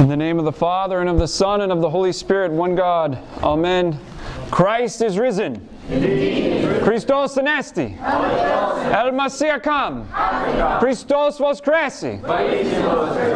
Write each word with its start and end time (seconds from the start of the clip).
In 0.00 0.08
the 0.08 0.16
name 0.16 0.38
of 0.38 0.46
the 0.46 0.52
Father, 0.52 1.00
and 1.00 1.10
of 1.10 1.18
the 1.18 1.28
Son, 1.28 1.60
and 1.60 1.70
of 1.70 1.82
the 1.82 1.90
Holy 1.90 2.10
Spirit, 2.10 2.50
one 2.50 2.74
God. 2.74 3.18
Amen. 3.42 4.00
Christ 4.50 5.02
is 5.02 5.18
risen. 5.18 5.68
Christos 6.82 7.36
anesti. 7.36 8.00
El 8.00 9.12
Messiah 9.12 9.60
come. 9.60 10.08
Christos 10.78 11.36
voskresci. 11.36 12.18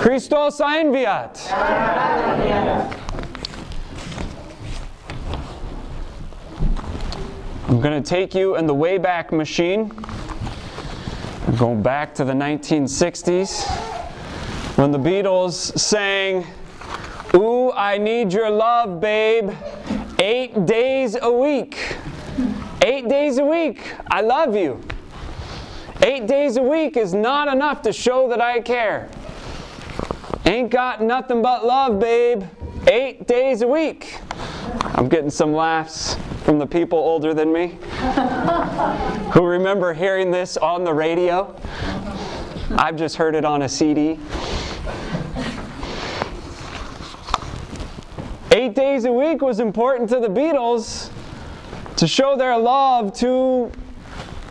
Christos 0.00 0.58
a 0.60 0.64
enviat. 0.64 1.52
I'm 7.68 7.80
going 7.82 8.02
to 8.02 8.08
take 8.08 8.34
you 8.34 8.56
in 8.56 8.66
the 8.66 8.74
Wayback 8.74 9.32
Machine. 9.32 9.92
Going 11.58 11.82
back 11.82 12.14
to 12.14 12.24
the 12.24 12.32
1960s 12.32 14.03
when 14.76 14.90
the 14.90 14.98
Beatles 14.98 15.78
sang, 15.78 16.44
Ooh, 17.34 17.70
I 17.72 17.96
need 17.98 18.32
your 18.32 18.50
love, 18.50 19.00
babe, 19.00 19.50
eight 20.18 20.66
days 20.66 21.16
a 21.20 21.30
week. 21.30 21.96
Eight 22.82 23.08
days 23.08 23.38
a 23.38 23.44
week, 23.44 23.92
I 24.10 24.20
love 24.20 24.56
you. 24.56 24.80
Eight 26.02 26.26
days 26.26 26.56
a 26.56 26.62
week 26.62 26.96
is 26.96 27.14
not 27.14 27.48
enough 27.48 27.82
to 27.82 27.92
show 27.92 28.28
that 28.28 28.40
I 28.40 28.60
care. 28.60 29.08
Ain't 30.44 30.70
got 30.70 31.02
nothing 31.02 31.40
but 31.40 31.64
love, 31.64 32.00
babe. 32.00 32.42
Eight 32.88 33.26
days 33.26 33.62
a 33.62 33.68
week. 33.68 34.18
I'm 34.82 35.08
getting 35.08 35.30
some 35.30 35.52
laughs 35.52 36.16
from 36.42 36.58
the 36.58 36.66
people 36.66 36.98
older 36.98 37.32
than 37.32 37.52
me 37.52 37.78
who 39.32 39.46
remember 39.46 39.94
hearing 39.94 40.30
this 40.30 40.56
on 40.56 40.84
the 40.84 40.92
radio. 40.92 41.54
I've 42.70 42.96
just 42.96 43.16
heard 43.16 43.34
it 43.34 43.44
on 43.44 43.62
a 43.62 43.68
CD. 43.68 44.18
Eight 48.64 48.74
days 48.74 49.04
a 49.04 49.12
week 49.12 49.42
was 49.42 49.60
important 49.60 50.08
to 50.08 50.20
the 50.20 50.28
Beatles 50.28 51.10
to 51.96 52.08
show 52.08 52.34
their 52.34 52.56
love 52.56 53.12
to 53.18 53.70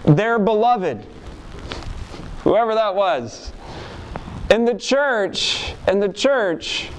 their 0.05 0.37
beloved, 0.37 1.03
whoever 2.43 2.75
that 2.75 2.93
was. 2.93 3.51
In 4.51 4.65
the 4.65 4.75
church, 4.75 5.73
in 5.87 5.99
the 5.99 6.09
church, 6.09 6.89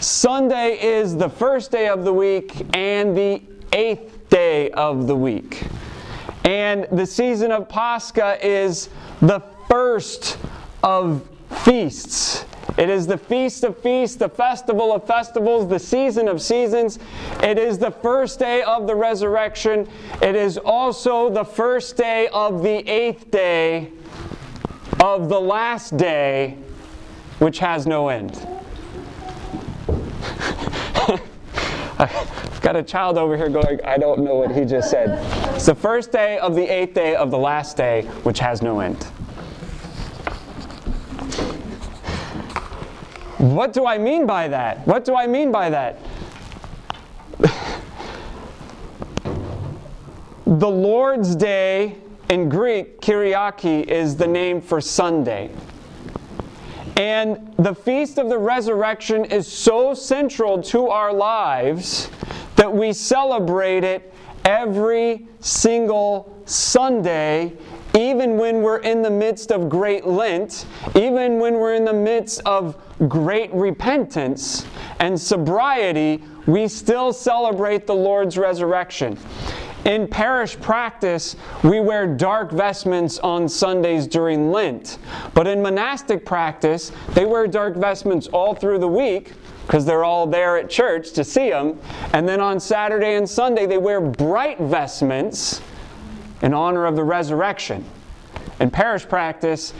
Sunday 0.00 0.82
is 0.82 1.14
the 1.14 1.28
first 1.28 1.70
day 1.70 1.86
of 1.86 2.06
the 2.06 2.14
week 2.14 2.64
and 2.74 3.14
the 3.14 3.42
eighth 3.74 4.30
day 4.30 4.70
of 4.70 5.06
the 5.06 5.14
week. 5.14 5.64
And 6.46 6.86
the 6.92 7.04
season 7.04 7.52
of 7.52 7.68
Pascha 7.68 8.38
is 8.42 8.88
the 9.20 9.40
first 9.68 10.38
of 10.82 11.28
feasts. 11.62 12.46
It 12.76 12.90
is 12.90 13.06
the 13.06 13.16
feast 13.16 13.64
of 13.64 13.78
feasts, 13.78 14.16
the 14.16 14.28
festival 14.28 14.92
of 14.92 15.06
festivals, 15.06 15.68
the 15.68 15.78
season 15.78 16.28
of 16.28 16.42
seasons. 16.42 16.98
It 17.42 17.58
is 17.58 17.78
the 17.78 17.90
first 17.90 18.38
day 18.38 18.62
of 18.62 18.86
the 18.86 18.94
resurrection. 18.94 19.88
It 20.20 20.36
is 20.36 20.58
also 20.58 21.30
the 21.30 21.44
first 21.44 21.96
day 21.96 22.28
of 22.28 22.62
the 22.62 22.88
eighth 22.88 23.30
day 23.30 23.92
of 25.02 25.28
the 25.28 25.40
last 25.40 25.96
day, 25.96 26.58
which 27.38 27.58
has 27.60 27.86
no 27.86 28.08
end. 28.08 28.46
I've 31.98 32.60
got 32.60 32.76
a 32.76 32.82
child 32.82 33.16
over 33.16 33.38
here 33.38 33.48
going, 33.48 33.80
I 33.84 33.96
don't 33.96 34.22
know 34.22 34.34
what 34.34 34.54
he 34.54 34.66
just 34.66 34.90
said. 34.90 35.18
It's 35.54 35.64
the 35.64 35.74
first 35.74 36.12
day 36.12 36.38
of 36.38 36.54
the 36.54 36.66
eighth 36.66 36.92
day 36.92 37.16
of 37.16 37.30
the 37.30 37.38
last 37.38 37.78
day, 37.78 38.02
which 38.22 38.38
has 38.40 38.60
no 38.60 38.80
end. 38.80 39.06
What 43.38 43.72
do 43.74 43.86
I 43.86 43.98
mean 43.98 44.26
by 44.26 44.48
that? 44.48 44.86
What 44.86 45.04
do 45.04 45.14
I 45.14 45.26
mean 45.26 45.52
by 45.52 45.68
that? 45.68 45.98
the 50.46 50.68
Lord's 50.68 51.36
Day 51.36 51.96
in 52.30 52.48
Greek, 52.48 53.00
Kyriaki, 53.02 53.84
is 53.84 54.16
the 54.16 54.26
name 54.26 54.62
for 54.62 54.80
Sunday. 54.80 55.50
And 56.96 57.54
the 57.58 57.74
Feast 57.74 58.16
of 58.18 58.30
the 58.30 58.38
Resurrection 58.38 59.26
is 59.26 59.46
so 59.46 59.92
central 59.92 60.62
to 60.62 60.88
our 60.88 61.12
lives 61.12 62.08
that 62.56 62.72
we 62.72 62.94
celebrate 62.94 63.84
it 63.84 64.14
every 64.46 65.26
single 65.40 66.34
Sunday, 66.46 67.52
even 67.98 68.38
when 68.38 68.62
we're 68.62 68.78
in 68.78 69.02
the 69.02 69.10
midst 69.10 69.52
of 69.52 69.68
great 69.68 70.06
Lent, 70.06 70.64
even 70.94 71.38
when 71.38 71.54
we're 71.56 71.74
in 71.74 71.84
the 71.84 71.92
midst 71.92 72.40
of 72.46 72.80
great 73.08 73.52
repentance 73.52 74.66
and 75.00 75.20
sobriety, 75.20 76.22
we 76.46 76.68
still 76.68 77.12
celebrate 77.12 77.86
the 77.86 77.94
Lord's 77.94 78.38
resurrection. 78.38 79.18
In 79.84 80.08
parish 80.08 80.58
practice, 80.58 81.36
we 81.62 81.78
wear 81.78 82.08
dark 82.08 82.50
vestments 82.50 83.18
on 83.20 83.48
Sundays 83.48 84.08
during 84.08 84.50
Lent. 84.50 84.98
But 85.32 85.46
in 85.46 85.62
monastic 85.62 86.26
practice, 86.26 86.90
they 87.10 87.24
wear 87.24 87.46
dark 87.46 87.76
vestments 87.76 88.26
all 88.26 88.54
through 88.54 88.80
the 88.80 88.88
week 88.88 89.32
because 89.66 89.84
they're 89.84 90.04
all 90.04 90.26
there 90.26 90.56
at 90.56 90.70
church 90.70 91.12
to 91.12 91.22
see 91.22 91.50
them. 91.50 91.78
And 92.12 92.28
then 92.28 92.40
on 92.40 92.58
Saturday 92.58 93.14
and 93.14 93.28
Sunday, 93.28 93.66
they 93.66 93.78
wear 93.78 94.00
bright 94.00 94.58
vestments 94.58 95.60
in 96.42 96.52
honor 96.52 96.86
of 96.86 96.96
the 96.96 97.04
resurrection. 97.04 97.84
In 98.58 98.70
parish 98.70 99.06
practice, 99.08 99.72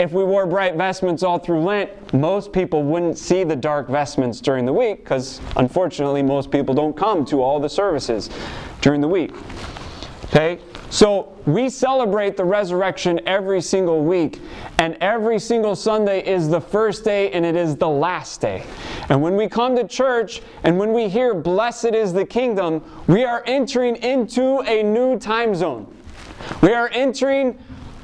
if 0.00 0.12
we 0.12 0.24
wore 0.24 0.46
bright 0.46 0.76
vestments 0.76 1.22
all 1.22 1.38
through 1.38 1.62
Lent, 1.62 2.14
most 2.14 2.54
people 2.54 2.82
wouldn't 2.82 3.18
see 3.18 3.44
the 3.44 3.54
dark 3.54 3.86
vestments 3.86 4.40
during 4.40 4.64
the 4.64 4.72
week 4.72 5.04
because 5.04 5.42
unfortunately 5.56 6.22
most 6.22 6.50
people 6.50 6.74
don't 6.74 6.96
come 6.96 7.22
to 7.26 7.42
all 7.42 7.60
the 7.60 7.68
services 7.68 8.30
during 8.80 9.02
the 9.02 9.08
week. 9.08 9.32
Okay? 10.24 10.58
So 10.88 11.36
we 11.44 11.68
celebrate 11.68 12.38
the 12.38 12.44
resurrection 12.46 13.20
every 13.26 13.60
single 13.60 14.02
week, 14.02 14.40
and 14.78 14.96
every 15.02 15.38
single 15.38 15.76
Sunday 15.76 16.26
is 16.26 16.48
the 16.48 16.62
first 16.62 17.04
day 17.04 17.30
and 17.32 17.44
it 17.44 17.54
is 17.54 17.76
the 17.76 17.88
last 17.88 18.40
day. 18.40 18.64
And 19.10 19.20
when 19.20 19.36
we 19.36 19.48
come 19.48 19.76
to 19.76 19.86
church 19.86 20.40
and 20.64 20.78
when 20.78 20.94
we 20.94 21.10
hear, 21.10 21.34
Blessed 21.34 21.94
is 21.94 22.14
the 22.14 22.24
kingdom, 22.24 22.82
we 23.06 23.24
are 23.24 23.42
entering 23.46 23.96
into 23.96 24.60
a 24.60 24.82
new 24.82 25.18
time 25.18 25.54
zone. 25.54 25.94
We 26.62 26.72
are 26.72 26.88
entering 26.88 27.58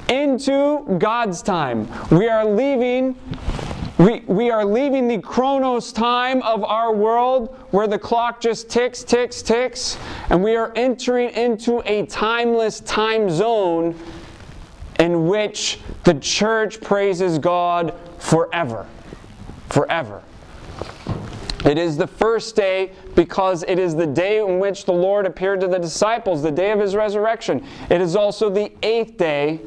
into 0.09 0.97
God's 0.97 1.41
time. 1.41 1.87
We 2.11 2.27
are 2.27 2.45
leaving 2.45 3.15
we, 3.97 4.19
we 4.27 4.51
are 4.51 4.63
leaving 4.63 5.07
the 5.07 5.17
chronos 5.17 5.91
time 5.91 6.43
of 6.43 6.63
our 6.63 6.93
world 6.93 7.55
where 7.71 7.87
the 7.87 7.97
clock 7.97 8.39
just 8.39 8.69
ticks, 8.69 9.03
ticks, 9.03 9.41
ticks, 9.41 9.97
and 10.29 10.43
we 10.43 10.55
are 10.55 10.71
entering 10.75 11.31
into 11.31 11.81
a 11.83 12.05
timeless 12.05 12.79
time 12.81 13.27
zone 13.27 13.95
in 14.99 15.27
which 15.27 15.79
the 16.03 16.13
church 16.13 16.79
praises 16.79 17.39
God 17.39 17.95
forever. 18.19 18.85
Forever. 19.69 20.21
It 21.65 21.79
is 21.79 21.97
the 21.97 22.07
first 22.07 22.55
day 22.55 22.91
because 23.15 23.63
it 23.67 23.79
is 23.79 23.95
the 23.95 24.05
day 24.05 24.37
in 24.37 24.59
which 24.59 24.85
the 24.85 24.93
Lord 24.93 25.25
appeared 25.25 25.59
to 25.61 25.67
the 25.67 25.79
disciples, 25.79 26.43
the 26.43 26.51
day 26.51 26.71
of 26.71 26.79
his 26.79 26.95
resurrection. 26.95 27.65
It 27.89 27.99
is 27.99 28.15
also 28.15 28.49
the 28.49 28.71
eighth 28.83 29.17
day 29.17 29.59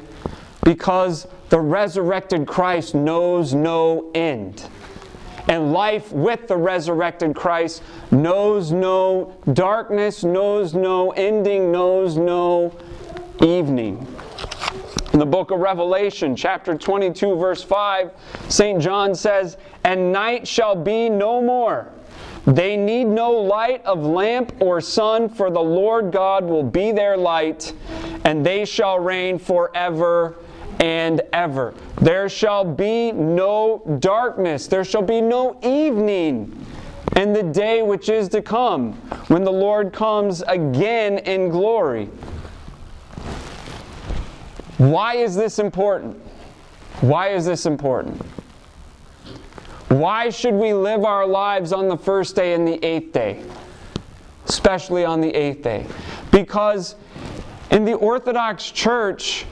because 0.63 1.27
the 1.49 1.59
resurrected 1.59 2.47
Christ 2.47 2.95
knows 2.95 3.53
no 3.53 4.09
end. 4.13 4.67
And 5.47 5.73
life 5.73 6.11
with 6.11 6.47
the 6.47 6.55
resurrected 6.55 7.35
Christ 7.35 7.81
knows 8.11 8.71
no 8.71 9.35
darkness, 9.53 10.23
knows 10.23 10.73
no 10.73 11.11
ending, 11.11 11.71
knows 11.71 12.17
no 12.17 12.73
evening. 13.41 14.05
In 15.13 15.19
the 15.19 15.25
book 15.25 15.51
of 15.51 15.59
Revelation, 15.59 16.35
chapter 16.35 16.75
22, 16.75 17.35
verse 17.35 17.61
5, 17.61 18.11
St. 18.47 18.81
John 18.81 19.13
says, 19.13 19.57
And 19.83 20.13
night 20.13 20.47
shall 20.47 20.75
be 20.75 21.09
no 21.09 21.41
more. 21.41 21.89
They 22.45 22.77
need 22.77 23.05
no 23.05 23.31
light 23.31 23.83
of 23.83 24.05
lamp 24.05 24.53
or 24.61 24.79
sun, 24.79 25.27
for 25.27 25.51
the 25.51 25.61
Lord 25.61 26.11
God 26.11 26.45
will 26.45 26.63
be 26.63 26.91
their 26.91 27.17
light, 27.17 27.73
and 28.23 28.45
they 28.45 28.63
shall 28.63 28.99
reign 28.99 29.37
forever 29.37 30.37
and 30.81 31.21
ever. 31.31 31.73
There 32.01 32.27
shall 32.27 32.65
be 32.65 33.11
no 33.11 33.83
darkness, 33.99 34.67
there 34.67 34.83
shall 34.83 35.03
be 35.03 35.21
no 35.21 35.57
evening 35.63 36.65
in 37.15 37.33
the 37.33 37.43
day 37.43 37.83
which 37.83 38.09
is 38.09 38.27
to 38.29 38.41
come, 38.41 38.93
when 39.27 39.43
the 39.43 39.51
Lord 39.51 39.93
comes 39.93 40.41
again 40.41 41.19
in 41.19 41.49
glory. 41.49 42.09
Why 44.77 45.15
is 45.15 45.35
this 45.35 45.59
important? 45.59 46.17
Why 47.01 47.29
is 47.29 47.45
this 47.45 47.65
important? 47.65 48.19
Why 49.89 50.29
should 50.29 50.53
we 50.55 50.73
live 50.73 51.03
our 51.03 51.27
lives 51.27 51.73
on 51.73 51.89
the 51.89 51.97
first 51.97 52.35
day 52.35 52.53
and 52.53 52.67
the 52.67 52.83
eighth 52.83 53.11
day? 53.11 53.43
Especially 54.47 55.05
on 55.05 55.21
the 55.21 55.29
eighth 55.29 55.61
day. 55.61 55.85
Because 56.31 56.95
in 57.69 57.85
the 57.85 57.93
Orthodox 57.93 58.71
Church, 58.71 59.45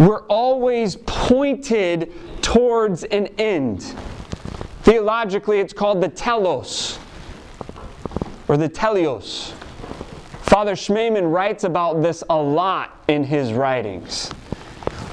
we're 0.00 0.22
always 0.28 0.96
pointed 1.04 2.10
towards 2.40 3.04
an 3.04 3.26
end. 3.36 3.82
Theologically, 4.82 5.60
it's 5.60 5.74
called 5.74 6.00
the 6.00 6.08
telos 6.08 6.98
or 8.48 8.56
the 8.56 8.68
teleos. 8.68 9.52
Father 10.40 10.72
Schmemann 10.72 11.30
writes 11.30 11.64
about 11.64 12.00
this 12.00 12.24
a 12.30 12.36
lot 12.36 13.04
in 13.08 13.22
his 13.22 13.52
writings. 13.52 14.30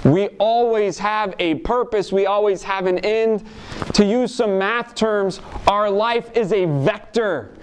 We 0.06 0.30
always 0.40 0.98
have 1.00 1.36
a 1.38 1.56
purpose, 1.56 2.14
we 2.14 2.26
always 2.26 2.64
have 2.64 2.86
an 2.86 3.00
end. 3.00 3.44
To 3.94 4.06
use 4.06 4.34
some 4.34 4.58
math 4.58 4.96
terms, 4.96 5.42
our 5.68 5.90
life 5.90 6.32
is 6.34 6.54
a 6.54 6.64
vector. 6.64 7.54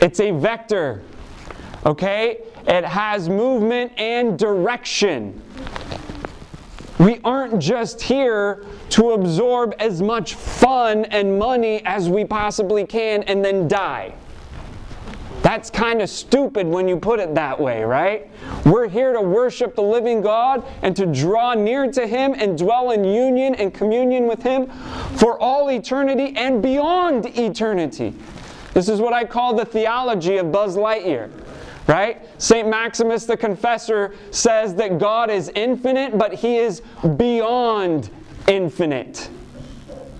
It's 0.00 0.18
a 0.18 0.32
vector. 0.32 1.02
Okay? 1.86 2.38
It 2.66 2.84
has 2.84 3.28
movement 3.28 3.92
and 3.96 4.36
direction. 4.36 5.40
We 7.00 7.18
aren't 7.24 7.58
just 7.58 8.02
here 8.02 8.62
to 8.90 9.12
absorb 9.12 9.74
as 9.78 10.02
much 10.02 10.34
fun 10.34 11.06
and 11.06 11.38
money 11.38 11.80
as 11.86 12.10
we 12.10 12.26
possibly 12.26 12.84
can 12.84 13.22
and 13.22 13.42
then 13.42 13.68
die. 13.68 14.12
That's 15.40 15.70
kind 15.70 16.02
of 16.02 16.10
stupid 16.10 16.66
when 16.66 16.86
you 16.86 16.98
put 16.98 17.18
it 17.18 17.34
that 17.34 17.58
way, 17.58 17.82
right? 17.84 18.30
We're 18.66 18.86
here 18.86 19.14
to 19.14 19.22
worship 19.22 19.74
the 19.74 19.82
living 19.82 20.20
God 20.20 20.62
and 20.82 20.94
to 20.96 21.06
draw 21.06 21.54
near 21.54 21.90
to 21.90 22.06
Him 22.06 22.34
and 22.36 22.58
dwell 22.58 22.90
in 22.90 23.02
union 23.02 23.54
and 23.54 23.72
communion 23.72 24.26
with 24.26 24.42
Him 24.42 24.66
for 25.16 25.40
all 25.40 25.70
eternity 25.70 26.34
and 26.36 26.62
beyond 26.62 27.24
eternity. 27.38 28.14
This 28.74 28.90
is 28.90 29.00
what 29.00 29.14
I 29.14 29.24
call 29.24 29.54
the 29.54 29.64
theology 29.64 30.36
of 30.36 30.52
Buzz 30.52 30.76
Lightyear, 30.76 31.30
right? 31.90 32.24
St. 32.40 32.68
Maximus 32.68 33.26
the 33.26 33.36
Confessor 33.36 34.14
says 34.30 34.76
that 34.76 34.98
God 34.98 35.28
is 35.28 35.50
infinite, 35.56 36.16
but 36.16 36.32
He 36.34 36.56
is 36.56 36.82
beyond 37.16 38.10
infinite. 38.46 39.28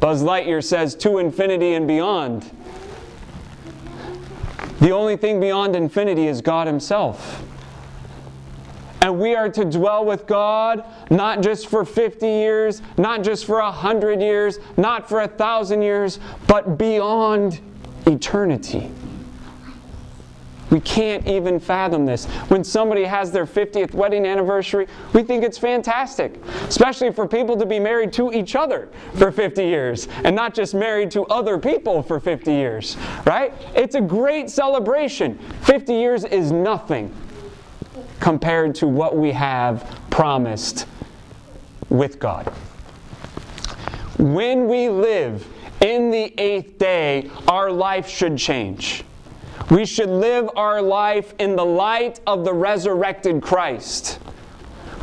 Buzz 0.00 0.22
Lightyear 0.22 0.64
says 0.64 0.96
to 0.96 1.19
infinity 1.19 1.75
and 1.75 1.87
beyond. 1.87 2.50
The 4.81 4.90
only 4.90 5.17
thing 5.17 5.38
beyond 5.38 5.76
infinity 5.76 6.26
is 6.26 6.40
God 6.40 6.67
Himself. 6.67 7.44
And 9.02 9.20
we 9.20 9.34
are 9.34 9.49
to 9.49 9.64
dwell 9.64 10.05
with 10.05 10.26
God 10.26 10.84
not 11.08 11.40
just 11.40 11.69
for 11.69 11.84
50 11.84 12.26
years, 12.26 12.82
not 12.99 13.22
just 13.22 13.44
for 13.44 13.61
a 13.61 13.70
hundred 13.70 14.20
years, 14.20 14.58
not 14.76 15.08
for 15.08 15.20
a 15.20 15.28
thousand 15.28 15.82
years, 15.82 16.19
but 16.46 16.76
beyond 16.76 17.61
eternity. 18.06 18.90
We 20.70 20.81
can't 20.81 21.26
even 21.26 21.58
fathom 21.58 22.06
this. 22.06 22.26
When 22.49 22.62
somebody 22.62 23.05
has 23.05 23.32
their 23.32 23.46
50th 23.46 23.93
wedding 23.93 24.25
anniversary, 24.25 24.87
we 25.12 25.22
think 25.22 25.43
it's 25.43 25.58
fantastic, 25.58 26.40
especially 26.69 27.12
for 27.12 27.26
people 27.26 27.56
to 27.56 27.67
be 27.67 27.81
married 27.81 28.12
to 28.14 28.32
each 28.32 28.55
other 28.55 28.88
for 29.14 29.32
50 29.32 29.64
years 29.64 30.06
and 30.25 30.37
not 30.37 30.55
just 30.55 30.75
married 30.75 31.11
to 31.12 31.25
other 31.26 31.58
people 31.58 32.02
for 32.02 32.20
50 32.20 32.52
years, 32.52 32.96
right? 33.26 33.52
It's 33.75 33.96
a 33.96 34.00
great 34.00 34.49
celebration. 34.49 35.38
50 35.62 35.93
years 35.93 36.25
is 36.25 36.52
nothing 36.52 37.12
compared 38.20 38.75
to 38.76 38.87
what 38.87 39.17
we 39.17 39.32
have 39.32 39.99
promised 40.11 40.87
with 41.88 42.19
God. 42.20 42.46
When 44.19 44.69
we 44.69 44.88
live 44.88 45.46
in 45.81 46.11
the 46.11 46.38
eighth 46.38 46.78
day, 46.78 47.31
our 47.49 47.72
life 47.72 48.08
should 48.08 48.37
change. 48.37 49.02
We 49.70 49.87
should 49.87 50.11
live 50.11 50.50
our 50.56 50.82
life 50.82 51.32
in 51.38 51.55
the 51.55 51.64
light 51.64 52.20
of 52.26 52.44
the 52.44 52.52
resurrected 52.52 53.40
Christ. 53.40 54.19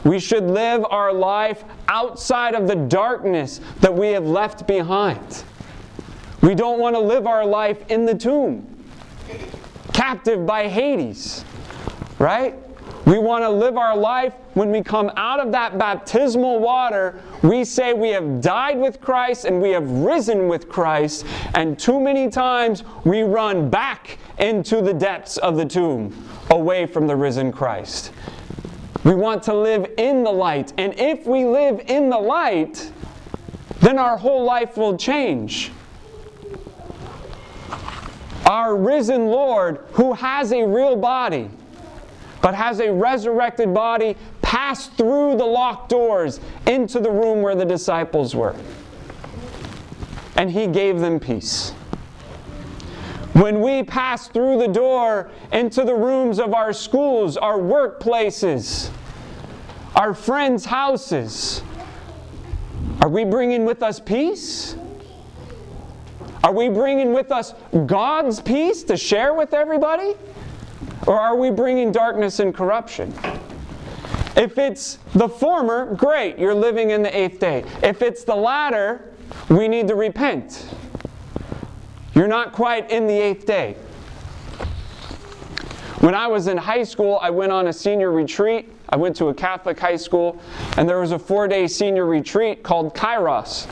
We 0.03 0.19
should 0.19 0.43
live 0.43 0.85
our 0.89 1.13
life 1.13 1.63
outside 1.87 2.53
of 2.53 2.67
the 2.67 2.75
darkness 2.75 3.61
that 3.79 3.93
we 3.93 4.09
have 4.09 4.25
left 4.25 4.67
behind. 4.67 5.43
We 6.41 6.53
don't 6.53 6.79
want 6.79 6.95
to 6.95 6.99
live 6.99 7.27
our 7.27 7.45
life 7.45 7.89
in 7.89 8.05
the 8.05 8.15
tomb, 8.15 8.67
captive 9.93 10.45
by 10.45 10.67
Hades, 10.67 11.45
right? 12.19 12.55
We 13.05 13.19
want 13.19 13.43
to 13.45 13.49
live 13.49 13.77
our 13.77 13.95
life 13.95 14.33
when 14.53 14.69
we 14.69 14.81
come 14.81 15.09
out 15.15 15.39
of 15.39 15.53
that 15.53 15.77
baptismal 15.77 16.59
water. 16.59 17.21
We 17.41 17.63
say 17.63 17.93
we 17.93 18.09
have 18.09 18.41
died 18.41 18.77
with 18.77 18.99
Christ 18.99 19.45
and 19.45 19.61
we 19.61 19.69
have 19.69 19.89
risen 19.89 20.49
with 20.49 20.67
Christ, 20.67 21.25
and 21.53 21.79
too 21.79 22.01
many 22.01 22.29
times 22.29 22.83
we 23.05 23.21
run 23.21 23.69
back 23.69 24.17
into 24.39 24.81
the 24.81 24.93
depths 24.93 25.37
of 25.37 25.55
the 25.55 25.65
tomb, 25.65 26.13
away 26.51 26.85
from 26.85 27.07
the 27.07 27.15
risen 27.15 27.51
Christ. 27.51 28.11
We 29.03 29.15
want 29.15 29.43
to 29.43 29.53
live 29.53 29.91
in 29.97 30.23
the 30.23 30.31
light, 30.31 30.73
and 30.77 30.93
if 30.99 31.25
we 31.25 31.45
live 31.45 31.81
in 31.87 32.09
the 32.09 32.19
light, 32.19 32.91
then 33.79 33.97
our 33.97 34.17
whole 34.17 34.43
life 34.43 34.75
will 34.75 34.97
change. 34.97 35.71
Our 38.45 38.75
risen 38.75 39.27
Lord, 39.27 39.85
who 39.93 40.13
has 40.13 40.51
a 40.51 40.65
real 40.65 40.95
body, 40.95 41.49
but 42.41 42.55
has 42.55 42.79
a 42.79 42.91
resurrected 42.91 43.73
body, 43.73 44.15
passed 44.41 44.93
through 44.93 45.37
the 45.37 45.45
locked 45.45 45.89
doors 45.89 46.39
into 46.65 46.99
the 46.99 47.11
room 47.11 47.41
where 47.41 47.55
the 47.55 47.65
disciples 47.65 48.35
were. 48.35 48.55
And 50.35 50.51
he 50.51 50.67
gave 50.67 50.99
them 50.99 51.19
peace. 51.19 51.73
When 53.37 53.61
we 53.61 53.83
pass 53.83 54.27
through 54.27 54.57
the 54.57 54.67
door 54.67 55.29
into 55.51 55.83
the 55.83 55.93
rooms 55.93 56.39
of 56.39 56.55
our 56.55 56.73
schools, 56.73 57.37
our 57.37 57.59
workplaces, 57.59 58.89
our 59.95 60.15
friends' 60.15 60.65
houses, 60.65 61.61
are 62.99 63.09
we 63.09 63.25
bringing 63.25 63.63
with 63.63 63.83
us 63.83 63.99
peace? 63.99 64.75
Are 66.43 66.51
we 66.51 66.67
bringing 66.67 67.13
with 67.13 67.31
us 67.31 67.53
God's 67.85 68.41
peace 68.41 68.81
to 68.85 68.97
share 68.97 69.35
with 69.35 69.53
everybody? 69.53 70.15
Or 71.05 71.19
are 71.19 71.35
we 71.35 71.51
bringing 71.51 71.91
darkness 71.91 72.39
and 72.39 72.55
corruption? 72.55 73.13
If 74.35 74.57
it's 74.57 74.97
the 75.13 75.29
former, 75.29 75.93
great, 75.93 76.39
you're 76.39 76.55
living 76.55 76.89
in 76.89 77.03
the 77.03 77.15
eighth 77.15 77.39
day. 77.39 77.65
If 77.83 78.01
it's 78.01 78.23
the 78.23 78.35
latter, 78.35 79.13
we 79.47 79.67
need 79.67 79.87
to 79.89 79.95
repent. 79.95 80.67
You're 82.17 82.27
not 82.27 82.51
quite 82.51 82.89
in 82.89 83.05
the 83.05 83.13
eighth 83.13 83.45
day. 83.45 83.75
When 85.99 86.15
I 86.15 86.25
was 86.25 86.47
in 86.47 86.57
high 86.57 86.81
school, 86.81 87.19
I 87.21 87.29
went 87.29 87.51
on 87.51 87.67
a 87.67 87.73
senior 87.73 88.11
retreat. 88.11 88.73
I 88.89 88.95
went 88.95 89.15
to 89.17 89.27
a 89.27 89.35
Catholic 89.35 89.79
high 89.79 89.97
school, 89.97 90.41
and 90.77 90.89
there 90.89 90.99
was 90.99 91.11
a 91.11 91.19
four 91.19 91.47
day 91.47 91.67
senior 91.67 92.07
retreat 92.07 92.63
called 92.63 92.95
Kairos. 92.95 93.67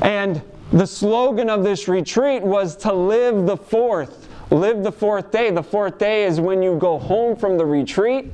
And 0.00 0.40
the 0.72 0.86
slogan 0.86 1.50
of 1.50 1.62
this 1.62 1.88
retreat 1.88 2.40
was 2.42 2.74
to 2.76 2.92
live 2.94 3.44
the 3.44 3.58
fourth 3.58 4.28
Live 4.50 4.82
the 4.82 4.90
fourth 4.90 5.30
day. 5.30 5.50
The 5.50 5.62
fourth 5.62 5.98
day 5.98 6.24
is 6.24 6.40
when 6.40 6.62
you 6.62 6.76
go 6.76 6.98
home 6.98 7.36
from 7.36 7.58
the 7.58 7.66
retreat 7.66 8.32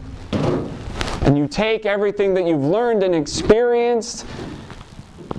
and 1.23 1.37
you 1.37 1.49
take 1.49 1.87
everything 1.87 2.35
that 2.35 2.47
you've 2.47 2.65
learned 2.65 3.03
and 3.03 3.17
experienced 3.17 4.25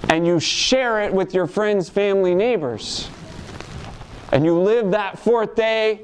and 0.09 0.27
you 0.27 0.37
share 0.37 1.01
it 1.01 1.13
with 1.13 1.33
your 1.33 1.47
friends, 1.47 1.87
family, 1.87 2.35
neighbors. 2.35 3.09
And 4.31 4.43
you 4.43 4.59
live 4.59 4.91
that 4.91 5.17
fourth 5.17 5.55
day 5.55 6.01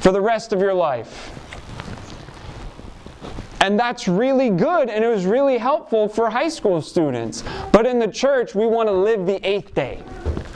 for 0.00 0.12
the 0.12 0.20
rest 0.20 0.52
of 0.52 0.60
your 0.60 0.74
life. 0.74 1.34
And 3.60 3.78
that's 3.78 4.06
really 4.06 4.50
good 4.50 4.88
and 4.88 5.04
it 5.04 5.08
was 5.08 5.26
really 5.26 5.58
helpful 5.58 6.08
for 6.08 6.30
high 6.30 6.48
school 6.48 6.80
students. 6.80 7.42
But 7.72 7.86
in 7.86 7.98
the 7.98 8.08
church, 8.08 8.54
we 8.54 8.66
want 8.66 8.88
to 8.88 8.92
live 8.92 9.26
the 9.26 9.44
eighth 9.46 9.74
day. 9.74 10.02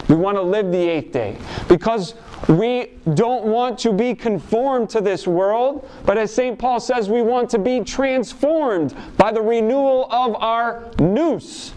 We 0.09 0.15
want 0.15 0.37
to 0.37 0.43
live 0.43 0.71
the 0.71 0.89
eighth 0.89 1.13
day 1.13 1.37
because 1.69 2.15
we 2.49 2.93
don't 3.15 3.45
want 3.45 3.79
to 3.81 3.93
be 3.93 4.15
conformed 4.15 4.91
to 4.91 5.01
this 5.01 5.27
world, 5.27 5.89
but 6.05 6.19
as 6.19 6.33
St. 6.35 6.59
Paul 6.59 6.81
says, 6.81 7.09
we 7.09 7.23
want 7.23 7.49
to 7.51 7.59
be 7.59 7.81
transformed 7.81 8.95
by 9.17 9.33
the 9.33 9.41
renewal 9.41 10.09
of 10.11 10.35
our 10.37 10.91
nous. 10.99 11.73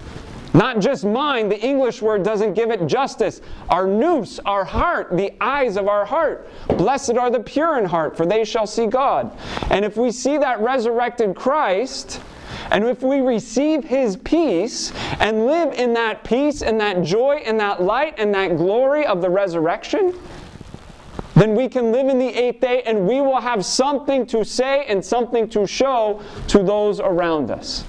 Not 0.55 0.79
just 0.79 1.03
mind, 1.03 1.51
the 1.51 1.59
English 1.59 2.01
word 2.01 2.23
doesn't 2.23 2.53
give 2.53 2.71
it 2.71 2.87
justice. 2.87 3.41
Our 3.67 3.85
nous, 3.85 4.39
our 4.45 4.63
heart, 4.63 5.09
the 5.11 5.33
eyes 5.41 5.75
of 5.75 5.89
our 5.89 6.05
heart. 6.05 6.47
Blessed 6.77 7.17
are 7.17 7.29
the 7.29 7.41
pure 7.41 7.77
in 7.77 7.83
heart, 7.83 8.15
for 8.15 8.25
they 8.25 8.45
shall 8.45 8.65
see 8.65 8.87
God. 8.87 9.37
And 9.69 9.83
if 9.83 9.97
we 9.97 10.13
see 10.13 10.37
that 10.37 10.61
resurrected 10.61 11.35
Christ, 11.35 12.21
and 12.71 12.85
if 12.85 13.03
we 13.03 13.19
receive 13.19 13.83
His 13.83 14.15
peace 14.15 14.93
and 15.19 15.45
live 15.45 15.73
in 15.73 15.93
that 15.95 16.23
peace 16.23 16.61
and 16.61 16.79
that 16.79 17.03
joy 17.03 17.43
and 17.45 17.59
that 17.59 17.81
light 17.81 18.15
and 18.17 18.33
that 18.33 18.55
glory 18.55 19.05
of 19.05 19.21
the 19.21 19.29
resurrection, 19.29 20.17
then 21.35 21.53
we 21.53 21.67
can 21.67 21.91
live 21.91 22.07
in 22.07 22.17
the 22.17 22.29
eighth 22.29 22.61
day 22.61 22.81
and 22.83 23.05
we 23.05 23.19
will 23.19 23.41
have 23.41 23.65
something 23.65 24.25
to 24.27 24.45
say 24.45 24.85
and 24.85 25.03
something 25.03 25.49
to 25.49 25.67
show 25.67 26.21
to 26.47 26.63
those 26.63 27.01
around 27.01 27.51
us. 27.51 27.83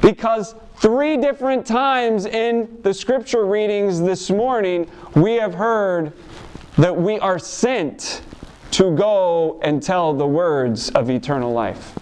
Because 0.00 0.56
three 0.86 1.16
different 1.16 1.66
times 1.66 2.26
in 2.26 2.68
the 2.82 2.94
scripture 2.94 3.44
readings 3.44 4.00
this 4.00 4.30
morning, 4.30 4.88
we 5.16 5.34
have 5.34 5.52
heard 5.52 6.12
that 6.78 6.96
we 6.96 7.18
are 7.18 7.40
sent 7.40 8.22
to 8.70 8.94
go 8.94 9.58
and 9.64 9.82
tell 9.82 10.14
the 10.14 10.24
words 10.24 10.90
of 10.90 11.10
eternal 11.10 11.52
life. 11.52 11.98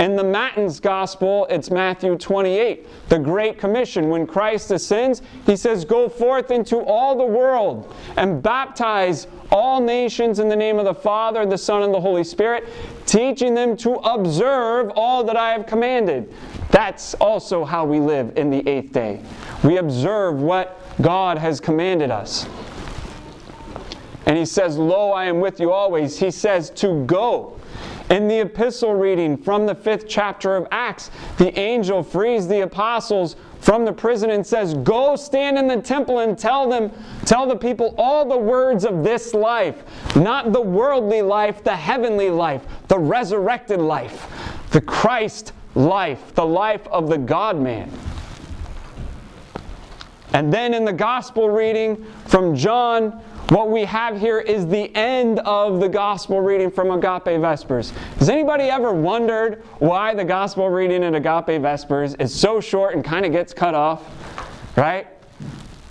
In 0.00 0.16
the 0.16 0.24
Matins 0.24 0.80
Gospel, 0.80 1.46
it's 1.48 1.70
Matthew 1.70 2.16
28, 2.16 3.08
the 3.08 3.20
Great 3.20 3.56
Commission. 3.56 4.08
When 4.08 4.26
Christ 4.26 4.72
ascends, 4.72 5.22
he 5.46 5.54
says, 5.54 5.84
Go 5.84 6.08
forth 6.08 6.50
into 6.50 6.78
all 6.78 7.16
the 7.16 7.24
world 7.24 7.94
and 8.16 8.42
baptize 8.42 9.28
all 9.52 9.80
nations 9.80 10.40
in 10.40 10.48
the 10.48 10.56
name 10.56 10.80
of 10.80 10.86
the 10.86 10.94
Father, 10.94 11.46
the 11.46 11.56
Son, 11.56 11.84
and 11.84 11.94
the 11.94 12.00
Holy 12.00 12.24
Spirit, 12.24 12.64
teaching 13.06 13.54
them 13.54 13.76
to 13.76 13.92
observe 13.92 14.90
all 14.96 15.22
that 15.22 15.36
I 15.36 15.52
have 15.52 15.66
commanded. 15.66 16.34
That's 16.70 17.14
also 17.14 17.64
how 17.64 17.84
we 17.84 18.00
live 18.00 18.36
in 18.36 18.50
the 18.50 18.66
eighth 18.68 18.92
day. 18.92 19.22
We 19.62 19.78
observe 19.78 20.40
what 20.40 20.80
God 21.00 21.38
has 21.38 21.60
commanded 21.60 22.10
us. 22.10 22.46
And 24.26 24.38
he 24.38 24.46
says, 24.46 24.78
Lo, 24.78 25.12
I 25.12 25.26
am 25.26 25.40
with 25.40 25.60
you 25.60 25.70
always. 25.70 26.18
He 26.18 26.30
says 26.30 26.70
to 26.70 27.04
go. 27.04 27.58
In 28.10 28.28
the 28.28 28.40
epistle 28.40 28.94
reading 28.94 29.36
from 29.36 29.64
the 29.64 29.74
fifth 29.74 30.06
chapter 30.06 30.56
of 30.56 30.68
Acts, 30.70 31.10
the 31.38 31.58
angel 31.58 32.02
frees 32.02 32.46
the 32.46 32.60
apostles 32.60 33.36
from 33.60 33.86
the 33.86 33.92
prison 33.92 34.30
and 34.30 34.46
says, 34.46 34.74
Go 34.74 35.16
stand 35.16 35.56
in 35.58 35.66
the 35.66 35.80
temple 35.80 36.18
and 36.18 36.38
tell 36.38 36.68
them, 36.68 36.92
tell 37.24 37.46
the 37.46 37.56
people 37.56 37.94
all 37.96 38.28
the 38.28 38.36
words 38.36 38.84
of 38.84 39.02
this 39.02 39.32
life, 39.32 39.82
not 40.16 40.52
the 40.52 40.60
worldly 40.60 41.22
life, 41.22 41.64
the 41.64 41.74
heavenly 41.74 42.28
life, 42.28 42.66
the 42.88 42.98
resurrected 42.98 43.80
life, 43.80 44.28
the 44.70 44.82
Christ 44.82 45.52
life, 45.74 46.34
the 46.34 46.46
life 46.46 46.86
of 46.88 47.08
the 47.08 47.18
God 47.18 47.60
man. 47.60 47.90
And 50.32 50.52
then 50.52 50.74
in 50.74 50.84
the 50.84 50.92
gospel 50.92 51.48
reading 51.48 52.04
from 52.26 52.56
John, 52.56 53.22
what 53.50 53.70
we 53.70 53.84
have 53.84 54.18
here 54.18 54.40
is 54.40 54.66
the 54.66 54.94
end 54.96 55.38
of 55.40 55.78
the 55.78 55.88
gospel 55.88 56.40
reading 56.40 56.70
from 56.70 56.90
Agape 56.90 57.40
Vespers. 57.40 57.90
Has 58.18 58.28
anybody 58.28 58.64
ever 58.64 58.92
wondered 58.92 59.62
why 59.78 60.14
the 60.14 60.24
gospel 60.24 60.70
reading 60.70 61.02
in 61.02 61.14
Agape 61.14 61.60
Vespers 61.60 62.14
is 62.18 62.34
so 62.34 62.60
short 62.60 62.94
and 62.94 63.04
kind 63.04 63.26
of 63.26 63.32
gets 63.32 63.52
cut 63.52 63.74
off? 63.74 64.02
Right? 64.76 65.06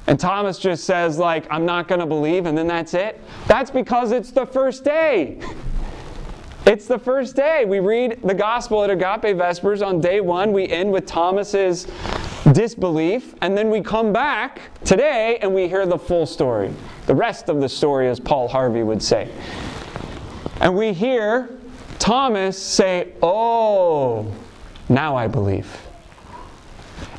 And 0.07 0.19
Thomas 0.19 0.59
just 0.59 0.83
says, 0.83 1.17
like, 1.17 1.45
I'm 1.49 1.65
not 1.65 1.87
going 1.87 2.01
to 2.01 2.05
believe, 2.05 2.45
and 2.45 2.57
then 2.57 2.67
that's 2.67 2.93
it. 2.93 3.21
That's 3.47 3.71
because 3.71 4.11
it's 4.11 4.31
the 4.31 4.45
first 4.45 4.83
day. 4.83 5.39
It's 6.65 6.87
the 6.87 6.97
first 6.97 7.35
day. 7.35 7.65
We 7.65 7.81
read 7.81 8.21
the 8.23 8.33
gospel 8.33 8.85
at 8.85 8.89
Agape 8.89 9.35
Vespers 9.35 9.81
on 9.81 9.99
day 9.99 10.21
one. 10.21 10.53
We 10.53 10.69
end 10.69 10.93
with 10.93 11.05
Thomas's 11.05 11.87
disbelief, 12.53 13.35
and 13.41 13.57
then 13.57 13.69
we 13.69 13.81
come 13.81 14.13
back 14.13 14.61
today 14.85 15.39
and 15.41 15.53
we 15.53 15.67
hear 15.67 15.85
the 15.85 15.97
full 15.97 16.25
story. 16.25 16.73
The 17.05 17.15
rest 17.15 17.49
of 17.49 17.59
the 17.59 17.67
story, 17.67 18.07
as 18.07 18.17
Paul 18.21 18.47
Harvey 18.47 18.81
would 18.81 19.03
say. 19.03 19.29
And 20.61 20.73
we 20.73 20.93
hear 20.93 21.49
Thomas 21.99 22.57
say, 22.57 23.11
Oh, 23.21 24.33
now 24.87 25.17
I 25.17 25.27
believe. 25.27 25.82